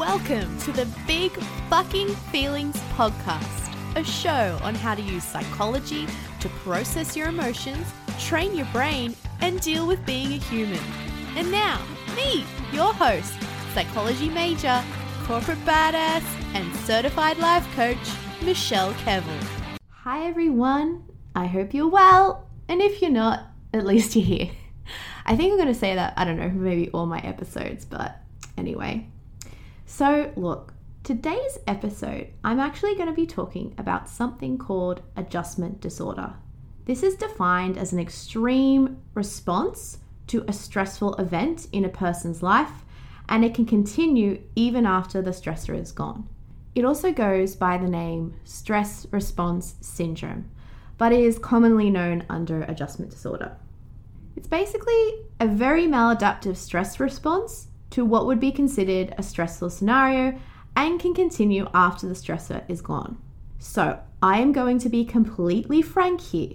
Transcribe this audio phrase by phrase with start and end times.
[0.00, 1.30] Welcome to the Big
[1.68, 6.06] Fucking Feelings Podcast, a show on how to use psychology
[6.40, 7.86] to process your emotions,
[8.18, 10.80] train your brain, and deal with being a human.
[11.36, 11.82] And now,
[12.16, 13.34] me, your host,
[13.74, 14.82] psychology major,
[15.24, 17.98] corporate badass, and certified life coach,
[18.42, 19.44] Michelle Kevill.
[19.90, 21.04] Hi, everyone.
[21.36, 22.48] I hope you're well.
[22.68, 24.50] And if you're not, at least you're here.
[25.26, 28.18] I think I'm going to say that, I don't know, maybe all my episodes, but
[28.56, 29.06] anyway.
[29.92, 30.72] So, look,
[31.02, 36.34] today's episode, I'm actually going to be talking about something called adjustment disorder.
[36.84, 42.84] This is defined as an extreme response to a stressful event in a person's life,
[43.28, 46.28] and it can continue even after the stressor is gone.
[46.76, 50.48] It also goes by the name stress response syndrome,
[50.98, 53.56] but is commonly known under adjustment disorder.
[54.36, 60.38] It's basically a very maladaptive stress response to what would be considered a stressful scenario
[60.76, 63.18] and can continue after the stressor is gone.
[63.58, 66.54] So, I am going to be completely frank here.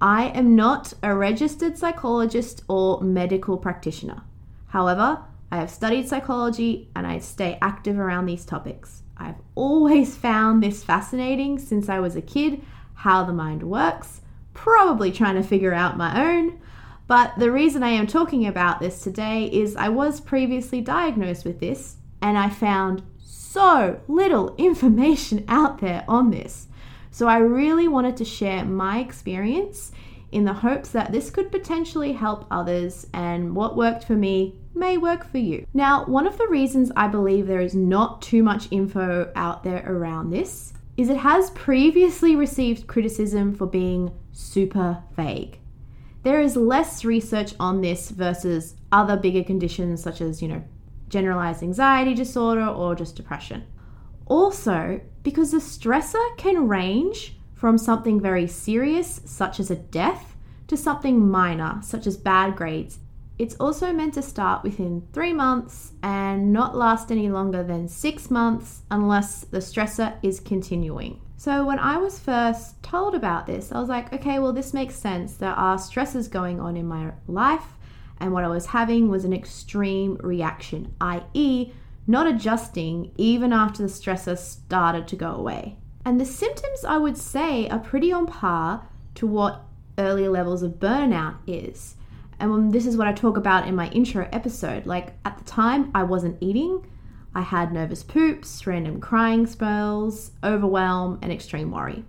[0.00, 4.22] I am not a registered psychologist or medical practitioner.
[4.68, 9.02] However, I have studied psychology and I stay active around these topics.
[9.16, 12.62] I've always found this fascinating since I was a kid
[12.94, 14.22] how the mind works,
[14.54, 16.60] probably trying to figure out my own.
[17.08, 21.58] But the reason I am talking about this today is I was previously diagnosed with
[21.58, 26.68] this and I found so little information out there on this.
[27.10, 29.90] So I really wanted to share my experience
[30.30, 34.98] in the hopes that this could potentially help others and what worked for me may
[34.98, 35.66] work for you.
[35.72, 39.82] Now, one of the reasons I believe there is not too much info out there
[39.86, 45.58] around this is it has previously received criticism for being super vague
[46.22, 50.62] there is less research on this versus other bigger conditions such as, you know,
[51.08, 53.64] generalized anxiety disorder or just depression.
[54.26, 60.36] Also, because the stressor can range from something very serious, such as a death,
[60.68, 62.98] to something minor, such as bad grades,
[63.38, 68.30] it's also meant to start within three months and not last any longer than six
[68.30, 71.20] months unless the stressor is continuing.
[71.40, 74.96] So, when I was first told about this, I was like, okay, well, this makes
[74.96, 75.34] sense.
[75.34, 77.76] There are stresses going on in my life,
[78.18, 81.72] and what I was having was an extreme reaction, i.e.,
[82.08, 85.76] not adjusting even after the stressor started to go away.
[86.04, 89.62] And the symptoms, I would say, are pretty on par to what
[89.96, 91.94] earlier levels of burnout is.
[92.40, 94.86] And this is what I talk about in my intro episode.
[94.86, 96.84] Like at the time, I wasn't eating,
[97.34, 102.04] I had nervous poops, random crying spells, overwhelm, and extreme worry.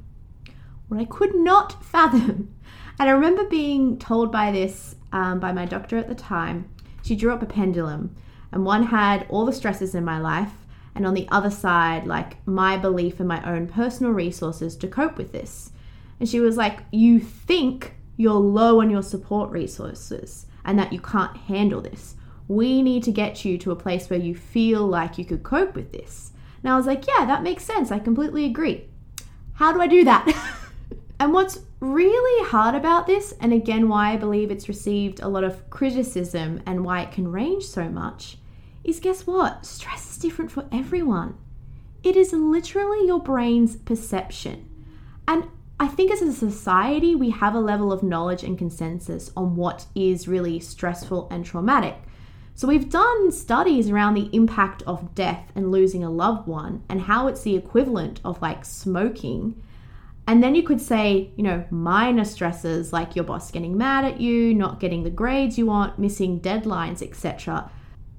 [0.87, 2.55] What I could not fathom,
[2.99, 6.69] and I remember being told by this um, by my doctor at the time,
[7.01, 8.15] she drew up a pendulum,
[8.51, 10.53] and one had all the stresses in my life,
[10.95, 15.17] and on the other side, like my belief in my own personal resources to cope
[15.17, 15.71] with this.
[16.19, 20.99] And she was like, You think you're low on your support resources and that you
[20.99, 22.15] can't handle this.
[22.49, 25.75] We need to get you to a place where you feel like you could cope
[25.75, 26.31] with this.
[26.63, 27.91] Now I was like, yeah, that makes sense.
[27.91, 28.89] I completely agree.
[29.53, 30.27] How do I do that?
[31.19, 35.43] and what's really hard about this, and again, why I believe it's received a lot
[35.43, 38.37] of criticism and why it can range so much,
[38.83, 39.65] is guess what?
[39.65, 41.37] Stress is different for everyone.
[42.01, 44.67] It is literally your brain's perception.
[45.27, 45.45] And
[45.79, 49.85] I think as a society, we have a level of knowledge and consensus on what
[49.93, 51.95] is really stressful and traumatic.
[52.59, 56.99] So, we've done studies around the impact of death and losing a loved one and
[56.99, 59.63] how it's the equivalent of like smoking.
[60.27, 64.19] And then you could say, you know, minor stresses like your boss getting mad at
[64.19, 67.71] you, not getting the grades you want, missing deadlines, etc.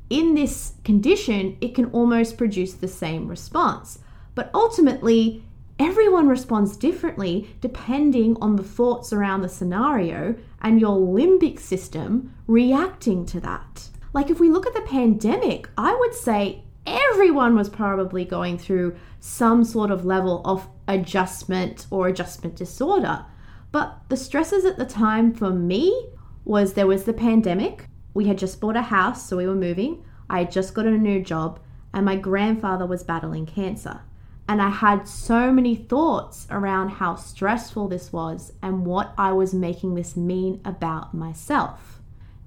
[0.08, 3.98] In this condition, it can almost produce the same response.
[4.34, 5.44] But ultimately,
[5.78, 13.26] everyone responds differently depending on the thoughts around the scenario and your limbic system reacting
[13.26, 13.90] to that.
[14.12, 18.96] Like, if we look at the pandemic, I would say everyone was probably going through
[19.20, 23.24] some sort of level of adjustment or adjustment disorder.
[23.72, 26.08] But the stresses at the time for me
[26.44, 27.86] was there was the pandemic.
[28.14, 30.04] We had just bought a house, so we were moving.
[30.28, 31.60] I had just got a new job,
[31.94, 34.00] and my grandfather was battling cancer.
[34.48, 39.54] And I had so many thoughts around how stressful this was and what I was
[39.54, 41.99] making this mean about myself.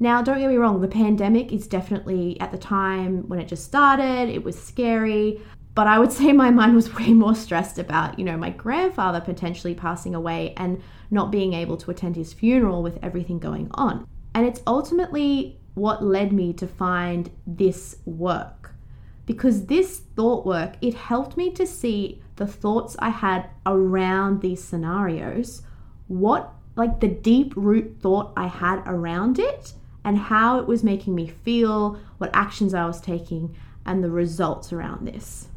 [0.04, 3.64] Now, don't get me wrong, the pandemic is definitely at the time when it just
[3.64, 5.40] started, it was scary.
[5.76, 9.22] But I would say my mind was way more stressed about, you know, my grandfather
[9.22, 14.06] potentially passing away and not being able to attend his funeral with everything going on.
[14.36, 18.76] And it's ultimately what led me to find this work.
[19.26, 24.62] because this thought work, it helped me to see the thoughts I had around these
[24.62, 25.62] scenarios,
[26.08, 29.74] what like the deep root thought I had around it
[30.04, 33.56] and how it was making me feel, what actions I was taking,
[33.86, 35.48] and the results around this.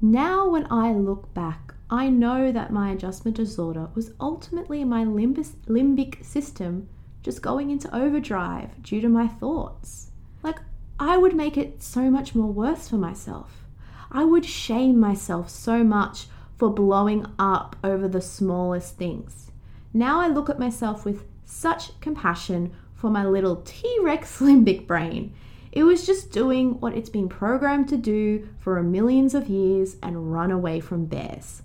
[0.00, 5.56] Now, when I look back, I know that my adjustment disorder was ultimately my limbus,
[5.66, 6.88] limbic system
[7.22, 10.10] just going into overdrive due to my thoughts.
[10.42, 10.60] Like,
[11.00, 13.64] I would make it so much more worse for myself.
[14.10, 16.26] I would shame myself so much
[16.56, 19.50] for blowing up over the smallest things.
[19.92, 25.32] Now I look at myself with such compassion for my little T Rex limbic brain.
[25.70, 30.32] It was just doing what it's been programmed to do for millions of years and
[30.32, 31.62] run away from bears.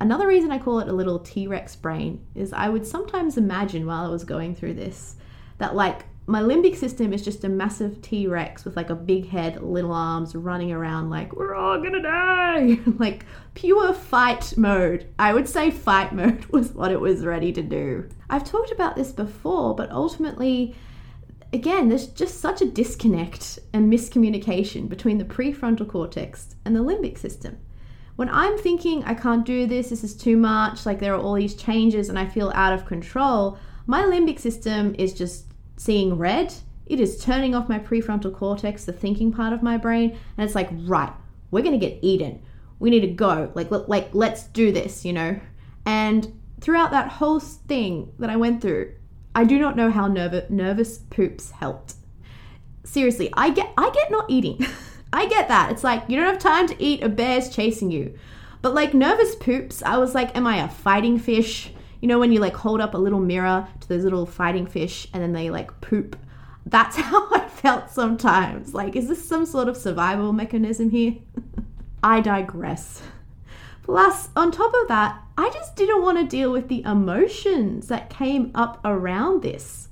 [0.00, 3.86] Another reason I call it a little T Rex brain is I would sometimes imagine
[3.86, 5.16] while I was going through this
[5.58, 9.28] that, like, my limbic system is just a massive T Rex with like a big
[9.28, 12.78] head, little arms, running around like, we're all gonna die!
[12.98, 13.24] like
[13.54, 15.06] pure fight mode.
[15.20, 18.08] I would say fight mode was what it was ready to do.
[18.28, 20.74] I've talked about this before, but ultimately,
[21.52, 27.18] again, there's just such a disconnect and miscommunication between the prefrontal cortex and the limbic
[27.18, 27.58] system.
[28.16, 31.34] When I'm thinking, I can't do this, this is too much, like there are all
[31.34, 35.46] these changes and I feel out of control, my limbic system is just
[35.76, 36.54] seeing red.
[36.86, 40.54] It is turning off my prefrontal cortex, the thinking part of my brain, and it's
[40.54, 41.12] like, right,
[41.50, 42.42] we're gonna get eaten.
[42.78, 43.50] We need to go.
[43.54, 45.40] Like, like, let's do this, you know.
[45.84, 48.92] And throughout that whole thing that I went through,
[49.34, 51.94] I do not know how nerv- nervous poops helped.
[52.84, 54.64] Seriously, I get, I get not eating.
[55.12, 55.70] I get that.
[55.72, 57.02] It's like you don't have time to eat.
[57.02, 58.18] A bear's chasing you.
[58.62, 61.70] But like nervous poops, I was like, am I a fighting fish?
[62.00, 65.08] You know, when you like hold up a little mirror to those little fighting fish
[65.12, 66.18] and then they like poop.
[66.64, 68.74] That's how I felt sometimes.
[68.74, 71.14] Like, is this some sort of survival mechanism here?
[72.02, 73.02] I digress.
[73.82, 78.10] Plus, on top of that, I just didn't want to deal with the emotions that
[78.10, 79.88] came up around this.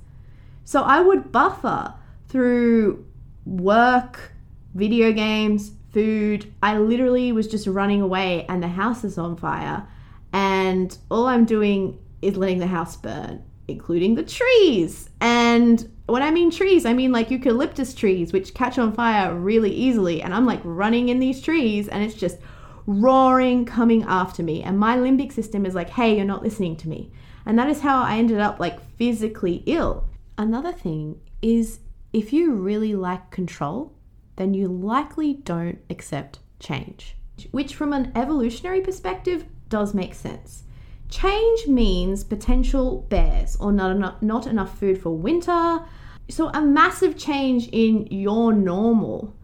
[0.65, 1.93] So I would buffer
[2.27, 3.05] through
[3.45, 4.33] work,
[4.73, 6.51] video games, food.
[6.61, 9.87] I literally was just running away and the house is on fire
[10.35, 15.09] and all I'm doing is letting the house burn, including the trees.
[15.21, 19.71] And when I mean trees, I mean like eucalyptus trees, which catch on fire really
[19.71, 20.21] easily.
[20.21, 22.37] And I'm like running in these trees, and it's just
[22.85, 24.61] roaring coming after me.
[24.61, 27.13] And my limbic system is like, hey, you're not listening to me.
[27.45, 30.09] And that is how I ended up like physically ill.
[30.37, 31.79] Another thing is
[32.11, 33.93] if you really like control,
[34.35, 37.15] then you likely don't accept change,
[37.51, 40.63] which from an evolutionary perspective does make sense.
[41.09, 45.81] Change means potential bears or not enough, not enough food for winter.
[46.29, 49.35] So, a massive change in your normal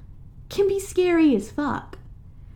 [0.49, 1.97] can be scary as fuck.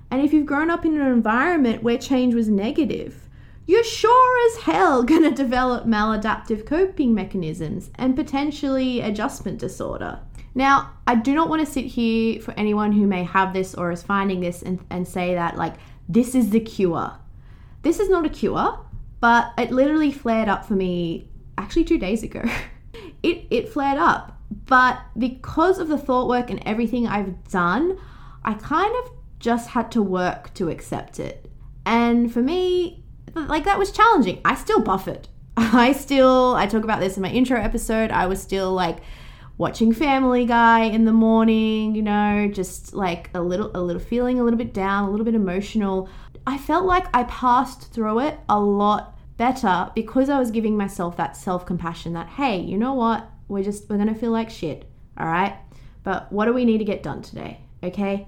[0.09, 3.29] And if you've grown up in an environment where change was negative,
[3.67, 10.19] you're sure as hell gonna develop maladaptive coping mechanisms and potentially adjustment disorder.
[10.53, 13.91] Now, I do not want to sit here for anyone who may have this or
[13.91, 15.75] is finding this and, and say that, like,
[16.07, 17.13] this is the cure.
[17.85, 18.79] This is not a cure,
[19.19, 22.43] but it literally flared up for me actually two days ago.
[23.23, 24.41] it, it flared up.
[24.65, 27.99] But because of the thought work and everything I've done,
[28.43, 31.47] I kind of just had to work to accept it.
[31.85, 33.03] And for me,
[33.35, 34.41] like that was challenging.
[34.43, 35.27] I still buffered.
[35.55, 38.97] I still, I talk about this in my intro episode, I was still like,
[39.57, 44.37] watching Family Guy in the morning, you know, just like a little a little feeling
[44.39, 46.09] a little bit down, a little bit emotional.
[46.47, 51.17] I felt like I passed through it a lot better because I was giving myself
[51.17, 53.29] that self-compassion that hey, you know what?
[53.47, 55.55] We're just we're going to feel like shit, all right?
[56.03, 57.59] But what do we need to get done today?
[57.83, 58.27] Okay?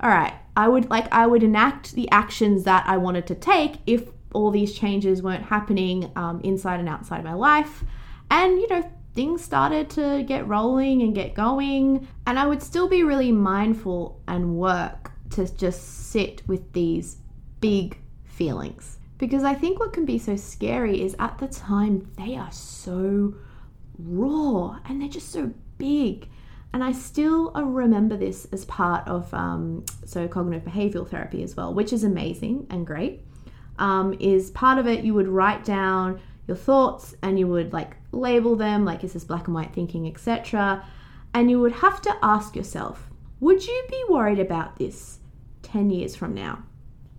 [0.00, 0.34] All right.
[0.56, 4.50] I would like I would enact the actions that I wanted to take if all
[4.50, 7.84] these changes weren't happening um, inside and outside my life.
[8.30, 12.06] And, you know, things started to get rolling and get going.
[12.26, 17.16] And I would still be really mindful and work to just sit with these
[17.60, 18.98] big feelings.
[19.18, 23.34] Because I think what can be so scary is at the time they are so
[23.98, 26.28] raw and they're just so big.
[26.72, 31.56] And I still uh, remember this as part of um, so cognitive behavioral therapy as
[31.56, 33.24] well, which is amazing and great.
[33.78, 37.94] Um, is part of it you would write down your thoughts and you would like
[38.10, 40.84] label them like is this black and white thinking etc
[41.34, 45.18] and you would have to ask yourself would you be worried about this
[45.62, 46.64] 10 years from now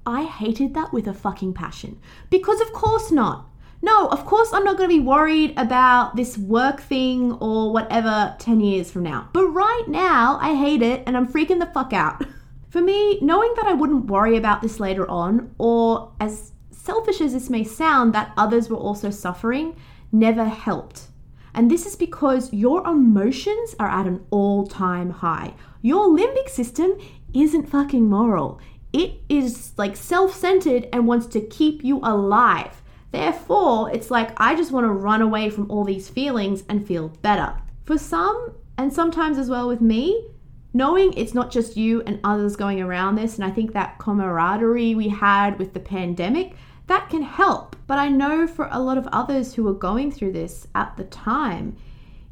[0.09, 1.99] i hated that with a fucking passion
[2.29, 3.47] because of course not
[3.81, 8.35] no of course i'm not going to be worried about this work thing or whatever
[8.39, 11.93] 10 years from now but right now i hate it and i'm freaking the fuck
[11.93, 12.25] out
[12.69, 17.33] For me, knowing that I wouldn't worry about this later on, or as selfish as
[17.33, 19.75] this may sound, that others were also suffering,
[20.11, 21.07] never helped.
[21.55, 25.55] And this is because your emotions are at an all time high.
[25.81, 26.93] Your limbic system
[27.33, 28.59] isn't fucking moral.
[28.91, 32.81] It is like self centered and wants to keep you alive.
[33.11, 37.09] Therefore, it's like I just want to run away from all these feelings and feel
[37.21, 37.55] better.
[37.83, 40.29] For some, and sometimes as well with me,
[40.73, 44.95] knowing it's not just you and others going around this, and I think that camaraderie
[44.95, 46.55] we had with the pandemic,
[46.87, 47.75] that can help.
[47.87, 51.03] But I know for a lot of others who were going through this at the
[51.05, 51.77] time,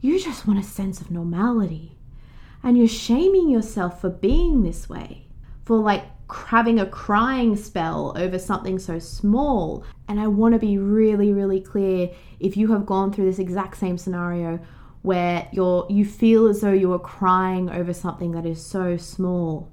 [0.01, 1.97] you just want a sense of normality.
[2.63, 5.27] And you're shaming yourself for being this way,
[5.63, 9.83] for like having a crying spell over something so small.
[10.07, 13.77] And I want to be really, really clear if you have gone through this exact
[13.77, 14.59] same scenario
[15.03, 19.71] where you're you feel as though you are crying over something that is so small.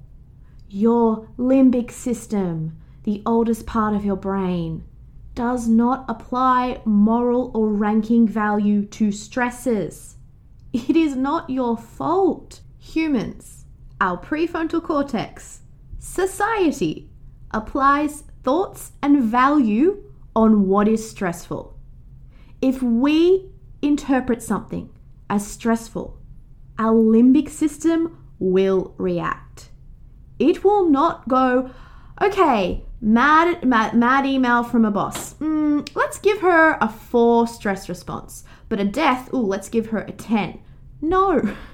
[0.69, 4.83] Your limbic system, the oldest part of your brain,
[5.33, 10.15] does not apply moral or ranking value to stresses.
[10.71, 12.61] It is not your fault.
[12.79, 13.65] Humans,
[13.99, 15.61] our prefrontal cortex,
[16.05, 17.09] society
[17.49, 20.03] applies thoughts and value
[20.35, 21.75] on what is stressful.
[22.61, 23.49] If we
[23.81, 24.91] interpret something
[25.29, 26.17] as stressful,
[26.77, 29.69] our limbic system will react.
[30.37, 31.71] It will not go,
[32.21, 35.33] okay, mad, mad, mad email from a boss.
[35.35, 38.43] Mm, let's give her a four stress response.
[38.69, 40.59] But a death, ooh, let's give her a 10.
[41.01, 41.55] No.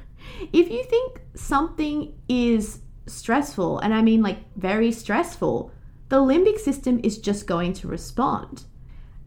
[0.54, 2.80] If you think something is
[3.12, 5.72] stressful, and I mean like very stressful,
[6.10, 8.65] the limbic system is just going to respond.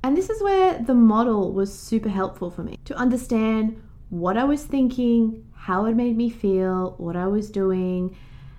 [0.03, 4.45] And this is where the model was super helpful for me to understand what I
[4.45, 8.15] was thinking, how it made me feel, what I was doing.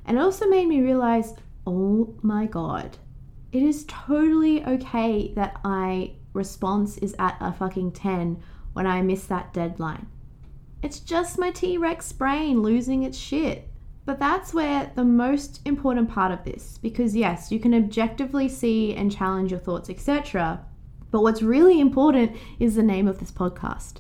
[0.06, 1.34] And it also made me realize
[1.68, 2.98] oh my God,
[3.52, 8.42] it is totally okay that my response is at a fucking 10
[8.74, 10.08] when I miss that deadline.
[10.82, 13.70] It's just my T Rex brain losing its shit.
[14.06, 18.94] But that's where the most important part of this, because yes, you can objectively see
[18.94, 20.64] and challenge your thoughts, etc.
[21.12, 23.96] But what's really important is the name of this podcast.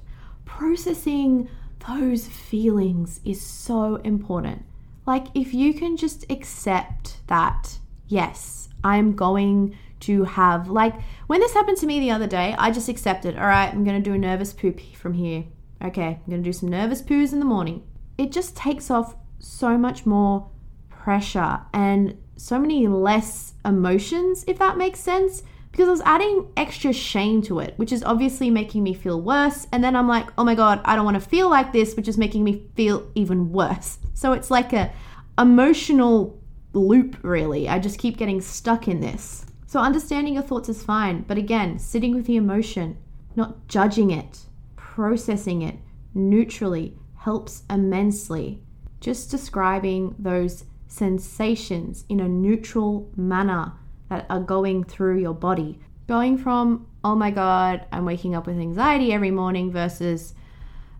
[0.46, 1.50] Processing
[1.88, 4.64] those feelings is so important.
[5.08, 10.94] Like, if you can just accept that, yes, I'm going to have, like,
[11.28, 14.02] when this happened to me the other day, I just accepted, all right, I'm going
[14.02, 15.46] to do a nervous poop from here.
[15.84, 17.84] Okay, I'm going to do some nervous poos in the morning.
[18.18, 20.50] It just takes off so much more
[20.89, 25.44] pressure and so many less emotions, if that makes sense
[25.75, 29.68] because I was adding extra shame to it, which is obviously making me feel worse.
[29.74, 32.08] And then I'm like, oh my God, I don't want to feel like this, which
[32.08, 34.00] is making me feel even worse.
[34.18, 34.94] So it's like a
[35.38, 37.68] emotional loop, really.
[37.68, 39.46] I just keep getting stuck in this.
[39.68, 42.96] So understanding your thoughts is fine, but again, sitting with the emotion,
[43.36, 44.39] not judging it,
[44.77, 45.75] processing it
[46.13, 48.63] neutrally helps immensely.
[49.06, 53.74] Just describing those sensations in a neutral manner
[54.10, 55.78] that are going through your body.
[56.08, 60.34] Going from, oh my God, I'm waking up with anxiety every morning versus,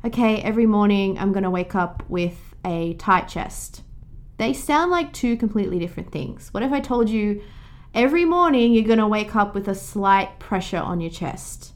[0.06, 3.82] okay, every morning I'm going to wake up with a tight chest.
[4.38, 6.54] They sound like two completely different things.
[6.54, 7.42] What if I told you
[7.96, 11.74] every morning you're going to wake up with a slight pressure on your chest?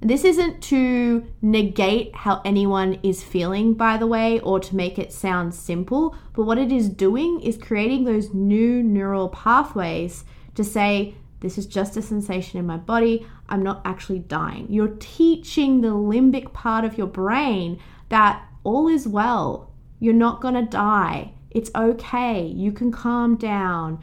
[0.00, 5.12] This isn't to negate how anyone is feeling, by the way, or to make it
[5.12, 10.24] sound simple, but what it is doing is creating those new neural pathways
[10.54, 13.26] to say, this is just a sensation in my body.
[13.48, 14.66] I'm not actually dying.
[14.70, 19.72] You're teaching the limbic part of your brain that all is well.
[20.00, 21.32] You're not to die.
[21.50, 22.46] It's okay.
[22.46, 24.02] You can calm down.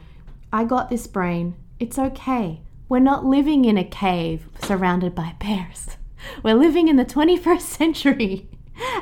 [0.52, 1.56] I got this brain.
[1.78, 2.60] It's okay.
[2.88, 5.96] We're not living in a cave surrounded by bears.
[6.44, 8.48] We're living in the 21st century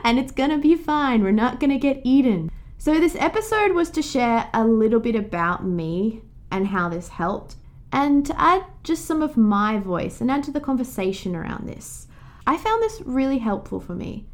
[0.03, 1.23] and it's gonna be fine.
[1.23, 2.50] We're not gonna get eaten.
[2.79, 7.57] So, this episode was to share a little bit about me and how this helped,
[7.93, 12.07] and to add just some of my voice and add to the conversation around this.
[12.47, 14.26] I found this really helpful for me,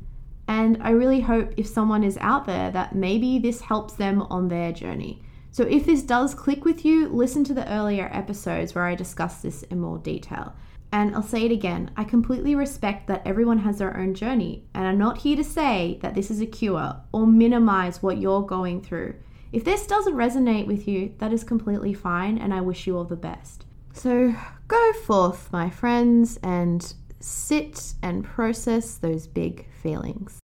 [0.48, 4.48] and I really hope if someone is out there that maybe this helps them on
[4.48, 5.22] their journey.
[5.52, 9.42] So, if this does click with you, listen to the earlier episodes where I discuss
[9.42, 10.54] this in more detail.
[10.92, 14.86] And I'll say it again I completely respect that everyone has their own journey, and
[14.86, 18.82] I'm not here to say that this is a cure or minimize what you're going
[18.82, 19.14] through.
[19.52, 23.04] If this doesn't resonate with you, that is completely fine, and I wish you all
[23.04, 23.64] the best.
[23.92, 24.34] So
[24.68, 30.38] go forth, my friends, and sit and process those big feelings.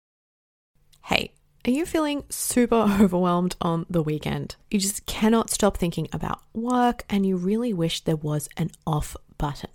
[1.04, 1.34] Hey,
[1.66, 4.58] Are you feeling super overwhelmed on the weekend?
[4.70, 9.16] You just cannot stop thinking about work and you really wish there was an off
[9.38, 9.70] button.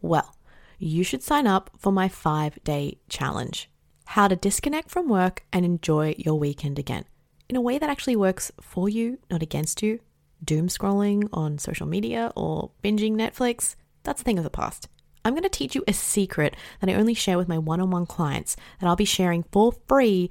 [0.00, 0.36] Well,
[0.78, 3.68] you should sign up for my five day challenge
[4.06, 7.04] how to disconnect from work and enjoy your weekend again
[7.50, 10.00] in a way that actually works for you, not against you.
[10.42, 14.88] Doom scrolling on social media or binging Netflix, that's a thing of the past.
[15.26, 17.90] I'm going to teach you a secret that I only share with my one on
[17.90, 20.30] one clients that I'll be sharing for free